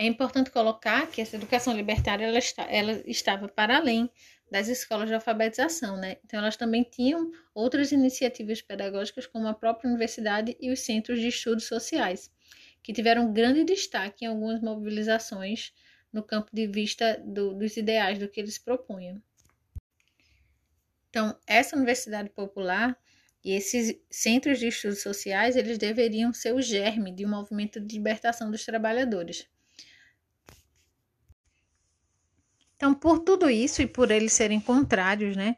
É 0.00 0.06
importante 0.06 0.52
colocar 0.52 1.08
que 1.08 1.20
essa 1.20 1.34
educação 1.34 1.74
libertária 1.74 2.24
ela, 2.24 2.38
está, 2.38 2.62
ela 2.70 2.92
estava 3.04 3.48
para 3.48 3.78
além 3.78 4.08
das 4.48 4.68
escolas 4.68 5.08
de 5.08 5.14
alfabetização, 5.14 5.96
né? 5.96 6.18
Então 6.24 6.38
elas 6.38 6.56
também 6.56 6.84
tinham 6.84 7.32
outras 7.52 7.90
iniciativas 7.90 8.62
pedagógicas, 8.62 9.26
como 9.26 9.48
a 9.48 9.54
própria 9.54 9.90
universidade 9.90 10.56
e 10.60 10.70
os 10.70 10.78
centros 10.80 11.20
de 11.20 11.26
estudos 11.26 11.64
sociais, 11.64 12.30
que 12.80 12.92
tiveram 12.92 13.32
grande 13.32 13.64
destaque 13.64 14.24
em 14.24 14.28
algumas 14.28 14.62
mobilizações 14.62 15.72
no 16.12 16.22
campo 16.22 16.48
de 16.54 16.68
vista 16.68 17.20
do, 17.26 17.54
dos 17.54 17.76
ideais 17.76 18.20
do 18.20 18.28
que 18.28 18.38
eles 18.38 18.56
propunham. 18.56 19.20
Então, 21.10 21.36
essa 21.44 21.74
universidade 21.74 22.30
popular 22.30 22.96
e 23.44 23.50
esses 23.50 24.00
centros 24.08 24.60
de 24.60 24.68
estudos 24.68 25.02
sociais, 25.02 25.56
eles 25.56 25.76
deveriam 25.76 26.32
ser 26.32 26.54
o 26.54 26.62
germe 26.62 27.12
de 27.12 27.26
um 27.26 27.30
movimento 27.30 27.80
de 27.80 27.96
libertação 27.96 28.48
dos 28.48 28.64
trabalhadores. 28.64 29.48
Então, 32.78 32.94
por 32.94 33.18
tudo 33.18 33.50
isso 33.50 33.82
e 33.82 33.88
por 33.88 34.08
eles 34.12 34.32
serem 34.32 34.60
contrários, 34.60 35.36
né, 35.36 35.56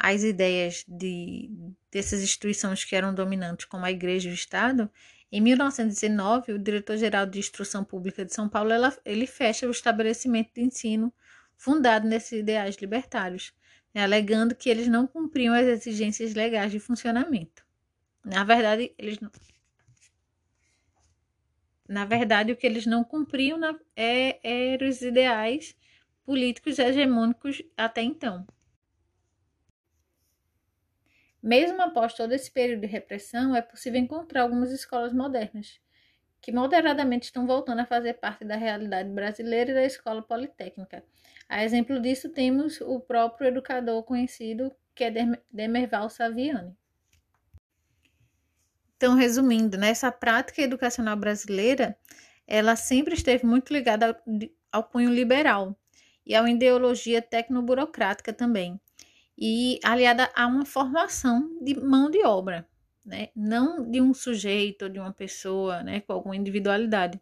às 0.00 0.24
ideias 0.24 0.86
de, 0.88 1.50
dessas 1.90 2.22
instituições 2.22 2.82
que 2.82 2.96
eram 2.96 3.14
dominantes, 3.14 3.66
como 3.66 3.84
a 3.84 3.90
Igreja 3.90 4.30
e 4.30 4.32
o 4.32 4.34
Estado, 4.34 4.90
em 5.30 5.38
1919, 5.42 6.52
o 6.52 6.58
diretor-geral 6.58 7.26
de 7.26 7.38
Instrução 7.38 7.84
Pública 7.84 8.24
de 8.24 8.32
São 8.32 8.48
Paulo 8.48 8.72
ela, 8.72 8.96
ele 9.04 9.26
fecha 9.26 9.68
o 9.68 9.70
estabelecimento 9.70 10.50
de 10.54 10.62
ensino 10.62 11.12
fundado 11.58 12.08
nesses 12.08 12.40
ideais 12.40 12.76
libertários, 12.76 13.52
né, 13.94 14.02
alegando 14.02 14.54
que 14.54 14.70
eles 14.70 14.88
não 14.88 15.06
cumpriam 15.06 15.54
as 15.54 15.66
exigências 15.66 16.32
legais 16.32 16.72
de 16.72 16.80
funcionamento. 16.80 17.62
Na 18.24 18.44
verdade, 18.44 18.94
eles 18.96 19.20
não. 19.20 19.30
Na 21.86 22.06
verdade, 22.06 22.50
o 22.50 22.56
que 22.56 22.66
eles 22.66 22.86
não 22.86 23.04
cumpriam 23.04 23.58
na, 23.58 23.78
é, 23.94 24.72
eram 24.72 24.88
os 24.88 25.02
ideais 25.02 25.76
políticos 26.24 26.78
hegemônicos 26.78 27.62
até 27.76 28.02
então. 28.02 28.46
Mesmo 31.42 31.82
após 31.82 32.14
todo 32.14 32.32
esse 32.32 32.50
período 32.50 32.82
de 32.82 32.86
repressão, 32.86 33.56
é 33.56 33.60
possível 33.60 34.00
encontrar 34.00 34.42
algumas 34.42 34.70
escolas 34.70 35.12
modernas, 35.12 35.80
que 36.40 36.52
moderadamente 36.52 37.24
estão 37.24 37.46
voltando 37.46 37.80
a 37.80 37.86
fazer 37.86 38.14
parte 38.14 38.44
da 38.44 38.54
realidade 38.54 39.08
brasileira 39.08 39.72
e 39.72 39.74
da 39.74 39.84
escola 39.84 40.22
politécnica. 40.22 41.04
A 41.48 41.64
exemplo 41.64 42.00
disso, 42.00 42.28
temos 42.28 42.80
o 42.80 43.00
próprio 43.00 43.48
educador 43.48 44.04
conhecido, 44.04 44.72
que 44.94 45.04
é 45.04 45.12
Demerval 45.50 46.08
Saviani. 46.08 46.76
Então, 48.96 49.16
resumindo, 49.16 49.76
nessa 49.76 50.12
prática 50.12 50.62
educacional 50.62 51.16
brasileira, 51.16 51.98
ela 52.46 52.76
sempre 52.76 53.14
esteve 53.14 53.44
muito 53.44 53.72
ligada 53.72 54.22
ao 54.70 54.84
cunho 54.84 55.10
liberal 55.10 55.76
e 56.26 56.34
a 56.34 56.40
uma 56.40 56.50
ideologia 56.50 57.20
tecnoburocrática 57.20 58.32
também, 58.32 58.80
e 59.36 59.78
aliada 59.82 60.30
a 60.34 60.46
uma 60.46 60.64
formação 60.64 61.58
de 61.60 61.74
mão 61.74 62.10
de 62.10 62.24
obra, 62.24 62.68
né? 63.04 63.28
não 63.34 63.90
de 63.90 64.00
um 64.00 64.14
sujeito 64.14 64.88
de 64.88 64.98
uma 64.98 65.12
pessoa 65.12 65.82
né? 65.82 66.00
com 66.00 66.12
alguma 66.12 66.36
individualidade. 66.36 67.20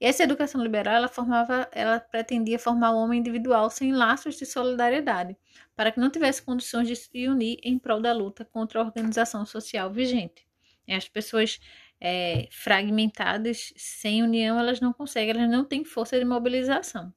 E 0.00 0.04
essa 0.04 0.24
educação 0.24 0.60
liberal 0.60 0.94
ela 0.96 1.08
formava, 1.08 1.68
ela 1.72 2.00
pretendia 2.00 2.58
formar 2.58 2.90
o 2.90 2.96
homem 2.96 3.20
individual 3.20 3.70
sem 3.70 3.92
laços 3.92 4.36
de 4.36 4.44
solidariedade, 4.44 5.36
para 5.76 5.92
que 5.92 6.00
não 6.00 6.10
tivesse 6.10 6.42
condições 6.42 6.88
de 6.88 6.96
se 6.96 7.28
unir 7.28 7.58
em 7.62 7.78
prol 7.78 8.00
da 8.00 8.12
luta 8.12 8.44
contra 8.44 8.80
a 8.80 8.84
organização 8.84 9.46
social 9.46 9.92
vigente. 9.92 10.44
As 10.88 11.08
pessoas 11.08 11.60
é, 12.00 12.48
fragmentadas, 12.50 13.72
sem 13.76 14.22
união, 14.24 14.58
elas 14.58 14.80
não 14.80 14.92
conseguem, 14.92 15.30
elas 15.30 15.48
não 15.48 15.64
têm 15.64 15.84
força 15.84 16.18
de 16.18 16.24
mobilização. 16.24 17.14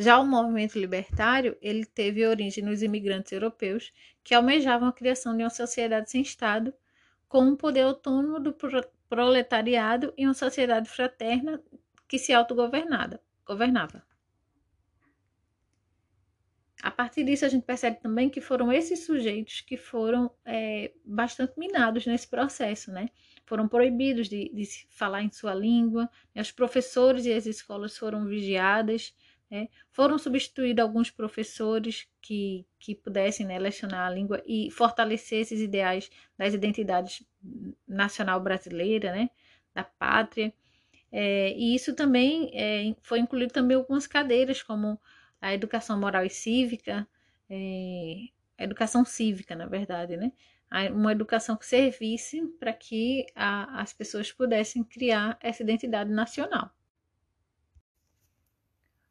Já 0.00 0.20
o 0.20 0.24
movimento 0.24 0.78
libertário, 0.78 1.58
ele 1.60 1.84
teve 1.84 2.24
origem 2.24 2.62
nos 2.62 2.84
imigrantes 2.84 3.32
europeus 3.32 3.92
que 4.22 4.32
almejavam 4.32 4.88
a 4.88 4.92
criação 4.92 5.36
de 5.36 5.42
uma 5.42 5.50
sociedade 5.50 6.08
sem 6.08 6.22
Estado, 6.22 6.72
com 7.28 7.40
um 7.40 7.56
poder 7.56 7.80
autônomo 7.80 8.38
do 8.38 8.56
proletariado 9.08 10.14
e 10.16 10.24
uma 10.24 10.34
sociedade 10.34 10.88
fraterna 10.88 11.60
que 12.06 12.16
se 12.16 12.32
autogovernava. 12.32 13.20
Governava. 13.44 14.04
A 16.80 16.92
partir 16.92 17.24
disso, 17.24 17.44
a 17.44 17.48
gente 17.48 17.66
percebe 17.66 18.00
também 18.00 18.30
que 18.30 18.40
foram 18.40 18.72
esses 18.72 19.04
sujeitos 19.04 19.62
que 19.62 19.76
foram 19.76 20.30
é, 20.44 20.92
bastante 21.04 21.58
minados 21.58 22.06
nesse 22.06 22.28
processo, 22.28 22.92
né? 22.92 23.08
Foram 23.44 23.66
proibidos 23.66 24.28
de, 24.28 24.48
de 24.54 24.64
falar 24.90 25.24
em 25.24 25.32
sua 25.32 25.54
língua, 25.54 26.08
né? 26.32 26.40
os 26.40 26.52
professores 26.52 27.26
e 27.26 27.32
as 27.32 27.46
escolas 27.46 27.98
foram 27.98 28.26
vigiadas, 28.26 29.12
né? 29.50 29.68
Foram 29.90 30.18
substituídos 30.18 30.82
alguns 30.82 31.10
professores 31.10 32.06
que, 32.20 32.66
que 32.78 32.94
pudessem 32.94 33.46
né, 33.46 33.58
lecionar 33.58 34.06
a 34.06 34.10
língua 34.10 34.42
e 34.46 34.70
fortalecer 34.70 35.40
esses 35.40 35.60
ideais 35.60 36.10
das 36.36 36.54
identidades 36.54 37.26
nacional 37.86 38.40
brasileira, 38.40 39.12
né, 39.12 39.30
da 39.74 39.84
pátria. 39.84 40.52
É, 41.10 41.52
e 41.56 41.74
isso 41.74 41.94
também 41.94 42.50
é, 42.54 42.94
foi 43.02 43.18
incluído 43.18 43.52
também 43.52 43.76
algumas 43.76 44.06
cadeiras, 44.06 44.62
como 44.62 45.00
a 45.40 45.54
educação 45.54 45.98
moral 45.98 46.24
e 46.24 46.30
cívica, 46.30 47.08
é, 47.48 48.28
a 48.58 48.64
educação 48.64 49.04
cívica, 49.04 49.54
na 49.54 49.66
verdade, 49.66 50.16
né? 50.16 50.32
Uma 50.92 51.12
educação 51.12 51.56
que 51.56 51.64
servisse 51.64 52.46
para 52.60 52.74
que 52.74 53.24
a, 53.34 53.80
as 53.80 53.94
pessoas 53.94 54.30
pudessem 54.30 54.84
criar 54.84 55.38
essa 55.40 55.62
identidade 55.62 56.10
nacional. 56.10 56.70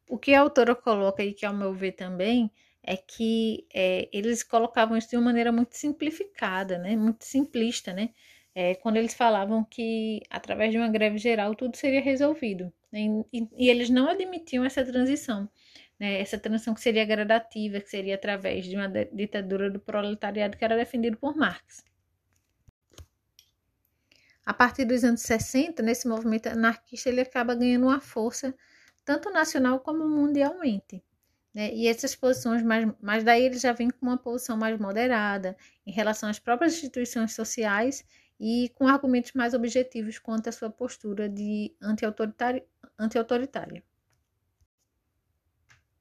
O 0.08 0.18
que 0.18 0.34
a 0.34 0.40
autora 0.40 0.74
coloca 0.74 1.22
aí, 1.22 1.32
que 1.34 1.44
ao 1.44 1.54
meu 1.54 1.72
ver 1.74 1.92
também, 1.92 2.50
é 2.82 2.96
que 2.96 3.66
é, 3.74 4.08
eles 4.12 4.42
colocavam 4.42 4.96
isso 4.96 5.10
de 5.10 5.16
uma 5.16 5.26
maneira 5.26 5.52
muito 5.52 5.76
simplificada, 5.76 6.78
né? 6.78 6.96
Muito 6.96 7.24
simplista, 7.24 7.92
né? 7.92 8.10
É, 8.54 8.74
quando 8.76 8.96
eles 8.96 9.14
falavam 9.14 9.62
que 9.64 10.22
através 10.30 10.72
de 10.72 10.78
uma 10.78 10.88
greve 10.88 11.18
geral 11.18 11.54
tudo 11.54 11.76
seria 11.76 12.00
resolvido. 12.00 12.72
Né? 12.90 13.00
E, 13.32 13.46
e, 13.56 13.68
eles 13.68 13.90
não 13.90 14.08
admitiam 14.08 14.64
essa 14.64 14.84
transição, 14.84 15.48
né? 16.00 16.20
Essa 16.20 16.38
transição 16.38 16.74
que 16.74 16.80
seria 16.80 17.04
gradativa, 17.04 17.80
que 17.80 17.90
seria 17.90 18.14
através 18.14 18.64
de 18.64 18.74
uma 18.76 18.88
ditadura 18.88 19.70
do 19.70 19.78
proletariado 19.78 20.56
que 20.56 20.64
era 20.64 20.76
defendido 20.76 21.18
por 21.18 21.36
Marx. 21.36 21.84
A 24.46 24.54
partir 24.54 24.86
dos 24.86 25.04
anos 25.04 25.20
60, 25.20 25.82
nesse 25.82 26.08
movimento 26.08 26.46
anarquista, 26.46 27.10
ele 27.10 27.20
acaba 27.20 27.54
ganhando 27.54 27.86
uma 27.86 28.00
força 28.00 28.54
tanto 29.08 29.30
nacional 29.30 29.80
como 29.80 30.06
mundialmente. 30.06 31.02
Né? 31.54 31.74
E 31.74 31.88
essas 31.88 32.14
posições, 32.14 32.62
mais, 32.62 32.92
mas 33.00 33.24
daí 33.24 33.44
ele 33.44 33.56
já 33.56 33.72
vem 33.72 33.88
com 33.88 34.04
uma 34.04 34.18
posição 34.18 34.54
mais 34.54 34.78
moderada 34.78 35.56
em 35.86 35.90
relação 35.90 36.28
às 36.28 36.38
próprias 36.38 36.74
instituições 36.74 37.32
sociais 37.34 38.04
e 38.38 38.70
com 38.74 38.86
argumentos 38.86 39.32
mais 39.32 39.54
objetivos 39.54 40.18
quanto 40.18 40.50
à 40.50 40.52
sua 40.52 40.68
postura 40.68 41.26
de 41.26 41.74
anti-autoritária. 41.80 42.62
Anti 42.98 43.16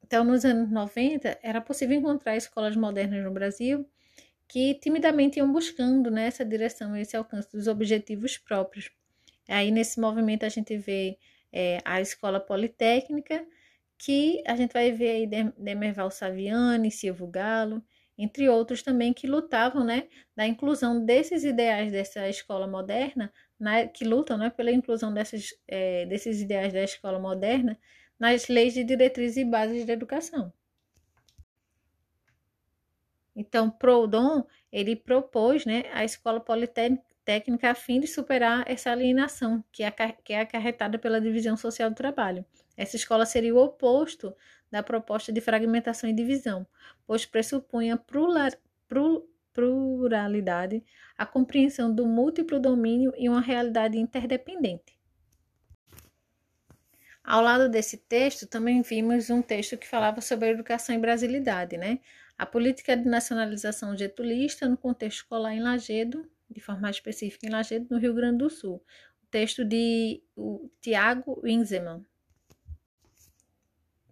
então, 0.04 0.26
nos 0.26 0.44
anos 0.44 0.70
90, 0.70 1.40
era 1.42 1.62
possível 1.62 1.98
encontrar 1.98 2.36
escolas 2.36 2.76
modernas 2.76 3.24
no 3.24 3.32
Brasil 3.32 3.90
que 4.50 4.76
timidamente 4.76 5.40
iam 5.40 5.52
buscando 5.52 6.12
né, 6.12 6.30
direção, 6.46 6.96
esse 6.96 7.16
alcance 7.16 7.50
dos 7.52 7.68
objetivos 7.68 8.38
próprios. 8.38 8.90
Aí, 9.48 9.72
nesse 9.72 10.00
movimento, 10.00 10.46
a 10.46 10.50
gente 10.50 10.78
vê 10.78 11.18
é, 11.52 11.80
a 11.86 12.02
Escola 12.02 12.40
Politécnica, 12.40 13.46
que 13.98 14.44
a 14.46 14.56
gente 14.56 14.74
vai 14.74 14.92
ver 14.92 15.10
aí 15.10 15.54
Demerval 15.58 16.12
Saviani, 16.12 16.92
Silvio 16.92 17.28
Galo, 17.28 17.84
entre 18.18 18.50
outros 18.50 18.82
também 18.82 19.14
que 19.14 19.28
lutavam, 19.28 19.84
né, 19.84 20.08
da 20.36 20.48
inclusão 20.48 21.04
desses 21.06 21.44
ideais 21.44 21.92
dessa 21.92 22.28
escola 22.28 22.68
moderna, 22.68 23.32
na, 23.60 23.88
que 23.88 24.04
lutam, 24.06 24.38
né, 24.38 24.50
pela 24.50 24.72
inclusão 24.72 25.14
desses, 25.14 25.54
é, 25.68 26.06
desses 26.06 26.42
ideais 26.42 26.74
da 26.74 26.84
escola 26.84 27.20
moderna 27.20 27.78
nas 28.20 28.48
leis 28.48 28.74
de 28.74 28.84
diretrizes 28.84 29.38
e 29.38 29.46
bases 29.46 29.86
da 29.86 29.94
educação. 29.94 30.52
Então, 33.36 33.70
Proudhon, 33.70 34.44
ele 34.72 34.96
propôs, 34.96 35.64
né, 35.64 35.84
a 35.94 36.04
escola 36.04 36.40
politécnica 36.40 37.07
técnica 37.28 37.72
a 37.72 37.76
fim 37.76 38.00
de 38.00 38.08
superar 38.08 38.64
essa 38.66 38.90
alienação 38.90 39.62
que 39.70 39.84
é, 39.84 39.92
que 39.92 40.32
é 40.32 40.40
acarretada 40.40 40.98
pela 40.98 41.20
divisão 41.20 41.58
social 41.58 41.90
do 41.90 41.96
trabalho. 41.96 42.46
Essa 42.78 42.96
escola 42.96 43.26
seria 43.26 43.54
o 43.54 43.62
oposto 43.62 44.34
da 44.72 44.82
proposta 44.82 45.30
de 45.34 45.42
fragmentação 45.42 46.10
e 46.10 46.14
divisão, 46.14 46.66
pois 47.06 47.26
pressupunha 47.26 48.02
pluralidade, 49.54 50.82
a 51.18 51.26
compreensão 51.26 51.94
do 51.94 52.08
múltiplo 52.08 52.62
domínio 52.62 53.12
e 53.18 53.28
uma 53.28 53.42
realidade 53.42 53.98
interdependente. 53.98 54.98
Ao 57.22 57.42
lado 57.42 57.68
desse 57.68 57.98
texto, 57.98 58.48
também 58.48 58.82
vimos 58.82 59.30
um 59.30 59.42
texto 59.42 59.78
que 59.78 59.86
falava 59.86 60.22
sobre 60.22 60.52
educação 60.52 60.96
e 60.96 60.98
brasilidade, 60.98 61.76
né? 61.76 62.00
A 62.38 62.46
política 62.46 62.96
de 62.96 63.04
nacionalização 63.06 63.98
getulista 63.98 64.66
no 64.70 64.78
contexto 64.78 65.18
escolar 65.18 65.54
em 65.54 65.60
Lagedo, 65.60 66.26
de 66.50 66.60
forma 66.62 66.90
específica 66.90 67.46
em 67.46 67.50
Lajeado, 67.50 67.88
no 67.90 68.00
Rio 68.00 68.14
Grande 68.14 68.40
do 68.40 68.50
Sul. 68.50 68.84
O 69.24 69.28
texto 69.30 69.66
de 69.66 70.22
Tiago 70.82 71.42
Winzeman. 71.44 72.06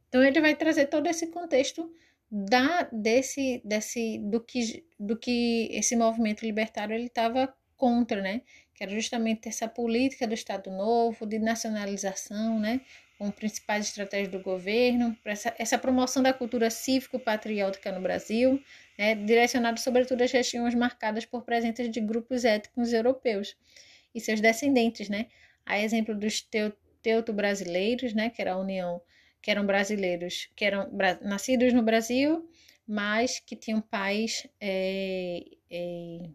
Então 0.08 0.24
ele 0.24 0.40
vai 0.42 0.56
trazer 0.56 0.88
todo 0.88 1.08
esse 1.08 1.28
contexto 1.28 1.92
da 2.32 2.84
desse 2.92 3.62
desse 3.64 4.18
do 4.20 4.42
que 4.42 4.86
do 5.00 5.18
que 5.18 5.70
esse 5.72 5.96
movimento 5.96 6.44
libertário 6.44 6.94
ele 6.94 7.08
estava 7.08 7.54
contra, 7.78 8.22
né? 8.22 8.42
Que 8.74 8.84
era 8.84 8.94
justamente 8.94 9.48
essa 9.48 9.68
política 9.68 10.28
do 10.28 10.34
Estado 10.34 10.70
Novo, 10.72 11.26
de 11.26 11.40
nacionalização, 11.40 12.60
né? 12.60 12.82
Com 13.18 13.32
principais 13.32 13.88
estratégias 13.88 14.30
do 14.30 14.40
governo, 14.40 15.16
essa, 15.24 15.56
essa 15.58 15.78
promoção 15.78 16.22
da 16.22 16.34
cultura 16.34 16.70
cívico-patriótica 16.70 17.92
no 17.92 18.02
Brasil, 18.02 18.62
né, 18.98 19.16
direcionado 19.16 19.80
sobretudo 19.80 20.22
às 20.22 20.32
regiões 20.32 20.76
marcadas 20.76 21.26
por 21.26 21.44
presença 21.44 21.88
de 21.88 22.02
grupos 22.02 22.44
étnicos 22.44 22.92
europeus 22.92 23.56
e 24.14 24.20
seus 24.20 24.42
descendentes, 24.42 25.08
né, 25.08 25.28
a 25.66 25.80
exemplo 25.80 26.14
dos 26.14 26.46
teuto-brasileiros, 27.02 28.14
né, 28.14 28.30
que 28.30 28.42
era 28.42 28.54
a 28.54 28.60
união, 28.60 29.02
que 29.42 29.50
eram 29.50 29.66
brasileiros, 29.66 30.50
que 30.56 30.66
eram 30.66 30.90
nascidos 31.22 31.72
no 31.72 31.84
Brasil, 31.84 32.50
mas 32.88 33.40
que 33.40 33.56
tinham 33.56 33.80
pais 33.80 34.48
é, 34.60 35.44
é, 35.70 36.30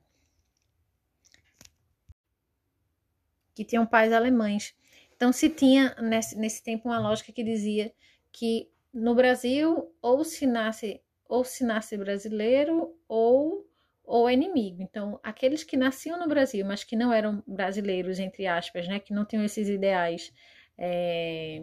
que 3.55 3.65
tinham 3.65 3.87
pais 3.87 4.13
alemães. 4.13 4.75
Então 5.21 5.35
se 5.35 5.51
tinha 5.51 5.95
nesse, 6.01 6.35
nesse 6.39 6.63
tempo 6.65 6.89
uma 6.89 6.99
lógica 6.99 7.31
que 7.31 7.45
dizia 7.45 7.93
que 8.33 8.71
no 8.91 9.15
Brasil 9.15 9.95
ou 10.01 10.25
se 10.25 10.47
nasce 10.47 11.03
ou 11.29 11.45
se 11.45 11.63
nasce 11.63 11.95
brasileiro 11.99 12.97
ou 13.07 13.69
ou 14.03 14.27
é 14.29 14.33
inimigo. 14.33 14.83
Então, 14.83 15.21
aqueles 15.23 15.63
que 15.63 15.77
nasciam 15.77 16.19
no 16.19 16.27
Brasil, 16.27 16.65
mas 16.67 16.83
que 16.83 16.97
não 16.97 17.13
eram 17.13 17.45
brasileiros, 17.47 18.19
entre 18.19 18.47
aspas, 18.47 18.89
né, 18.89 18.99
que 18.99 19.13
não 19.13 19.25
tinham 19.27 19.45
esses 19.45 19.69
ideais 19.69 20.33
é, 20.77 21.63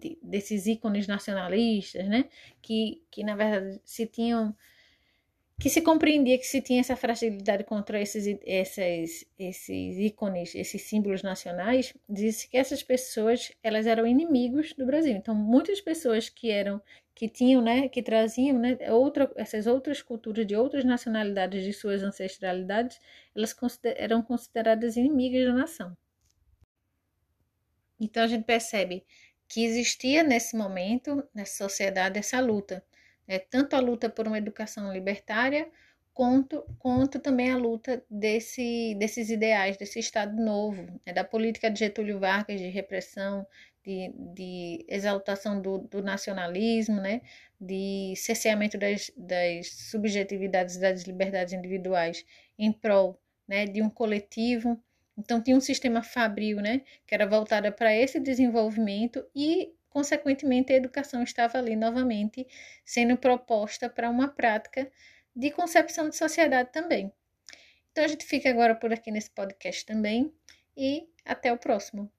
de, 0.00 0.16
desses 0.22 0.66
ícones 0.66 1.08
nacionalistas, 1.08 2.08
né, 2.08 2.30
que, 2.62 3.02
que 3.10 3.24
na 3.24 3.34
verdade 3.34 3.80
se 3.84 4.06
tinham 4.06 4.56
que 5.58 5.70
se 5.70 5.80
compreendia 5.80 6.38
que 6.38 6.46
se 6.46 6.60
tinha 6.60 6.80
essa 6.80 6.96
fragilidade 6.96 7.64
contra 7.64 8.00
esses, 8.00 8.26
esses, 8.42 9.26
esses 9.38 9.98
ícones, 9.98 10.54
esses 10.54 10.82
símbolos 10.82 11.22
nacionais, 11.22 11.94
disse 12.08 12.48
que 12.48 12.58
essas 12.58 12.82
pessoas 12.82 13.52
elas 13.62 13.86
eram 13.86 14.06
inimigos 14.06 14.74
do 14.74 14.84
Brasil. 14.84 15.12
Então, 15.16 15.34
muitas 15.34 15.80
pessoas 15.80 16.28
que 16.28 16.50
eram 16.50 16.80
que 17.14 17.30
tinham, 17.30 17.62
né, 17.62 17.88
que 17.88 18.02
traziam, 18.02 18.58
né, 18.58 18.76
outra, 18.92 19.32
essas 19.36 19.66
outras 19.66 20.02
culturas 20.02 20.46
de 20.46 20.54
outras 20.54 20.84
nacionalidades 20.84 21.64
de 21.64 21.72
suas 21.72 22.02
ancestralidades, 22.02 23.00
elas 23.34 23.54
consider, 23.54 23.94
eram 23.98 24.20
consideradas 24.20 24.98
inimigas 24.98 25.46
da 25.46 25.54
nação. 25.54 25.96
Então 27.98 28.22
a 28.22 28.26
gente 28.26 28.44
percebe 28.44 29.06
que 29.48 29.64
existia 29.64 30.22
nesse 30.22 30.54
momento, 30.56 31.26
nessa 31.34 31.64
sociedade, 31.64 32.18
essa 32.18 32.38
luta, 32.38 32.84
né? 33.26 33.38
tanto 33.38 33.74
a 33.74 33.80
luta 33.80 34.08
por 34.08 34.26
uma 34.26 34.38
educação 34.38 34.92
libertária, 34.92 35.70
quanto, 36.16 36.64
quanto 36.78 37.18
também 37.18 37.50
a 37.50 37.58
luta 37.58 38.02
desse, 38.10 38.94
desses 38.98 39.28
ideais, 39.28 39.76
desse 39.76 39.98
Estado 39.98 40.34
novo, 40.42 41.00
né? 41.04 41.12
da 41.12 41.22
política 41.22 41.70
de 41.70 41.80
Getúlio 41.80 42.18
Vargas 42.18 42.58
de 42.58 42.68
repressão, 42.68 43.46
de, 43.84 44.12
de 44.34 44.86
exaltação 44.88 45.60
do, 45.60 45.78
do, 45.78 46.02
nacionalismo, 46.02 47.00
né? 47.00 47.20
de 47.60 48.14
cerceamento 48.16 48.78
das, 48.78 49.12
das 49.16 49.70
subjetividades 49.90 50.78
das 50.78 51.02
liberdades 51.02 51.52
individuais 51.52 52.24
em 52.58 52.72
prol 52.72 53.20
né? 53.46 53.66
de 53.66 53.82
um 53.82 53.90
coletivo. 53.90 54.82
Então, 55.18 55.42
tinha 55.42 55.56
um 55.56 55.60
sistema 55.60 56.02
fabril, 56.02 56.58
né, 56.58 56.82
que 57.06 57.14
era 57.14 57.26
voltado 57.26 57.72
para 57.72 57.94
esse 57.94 58.20
desenvolvimento 58.20 59.24
e, 59.34 59.72
consequentemente, 59.96 60.74
a 60.74 60.76
educação 60.76 61.22
estava 61.22 61.56
ali 61.56 61.74
novamente 61.74 62.46
sendo 62.84 63.16
proposta 63.16 63.88
para 63.88 64.10
uma 64.10 64.28
prática 64.28 64.92
de 65.34 65.50
concepção 65.50 66.10
de 66.10 66.16
sociedade 66.16 66.70
também. 66.70 67.10
Então, 67.90 68.04
a 68.04 68.08
gente 68.08 68.26
fica 68.26 68.50
agora 68.50 68.74
por 68.74 68.92
aqui 68.92 69.10
nesse 69.10 69.30
podcast 69.30 69.86
também 69.86 70.30
e 70.76 71.08
até 71.24 71.50
o 71.50 71.56
próximo. 71.56 72.12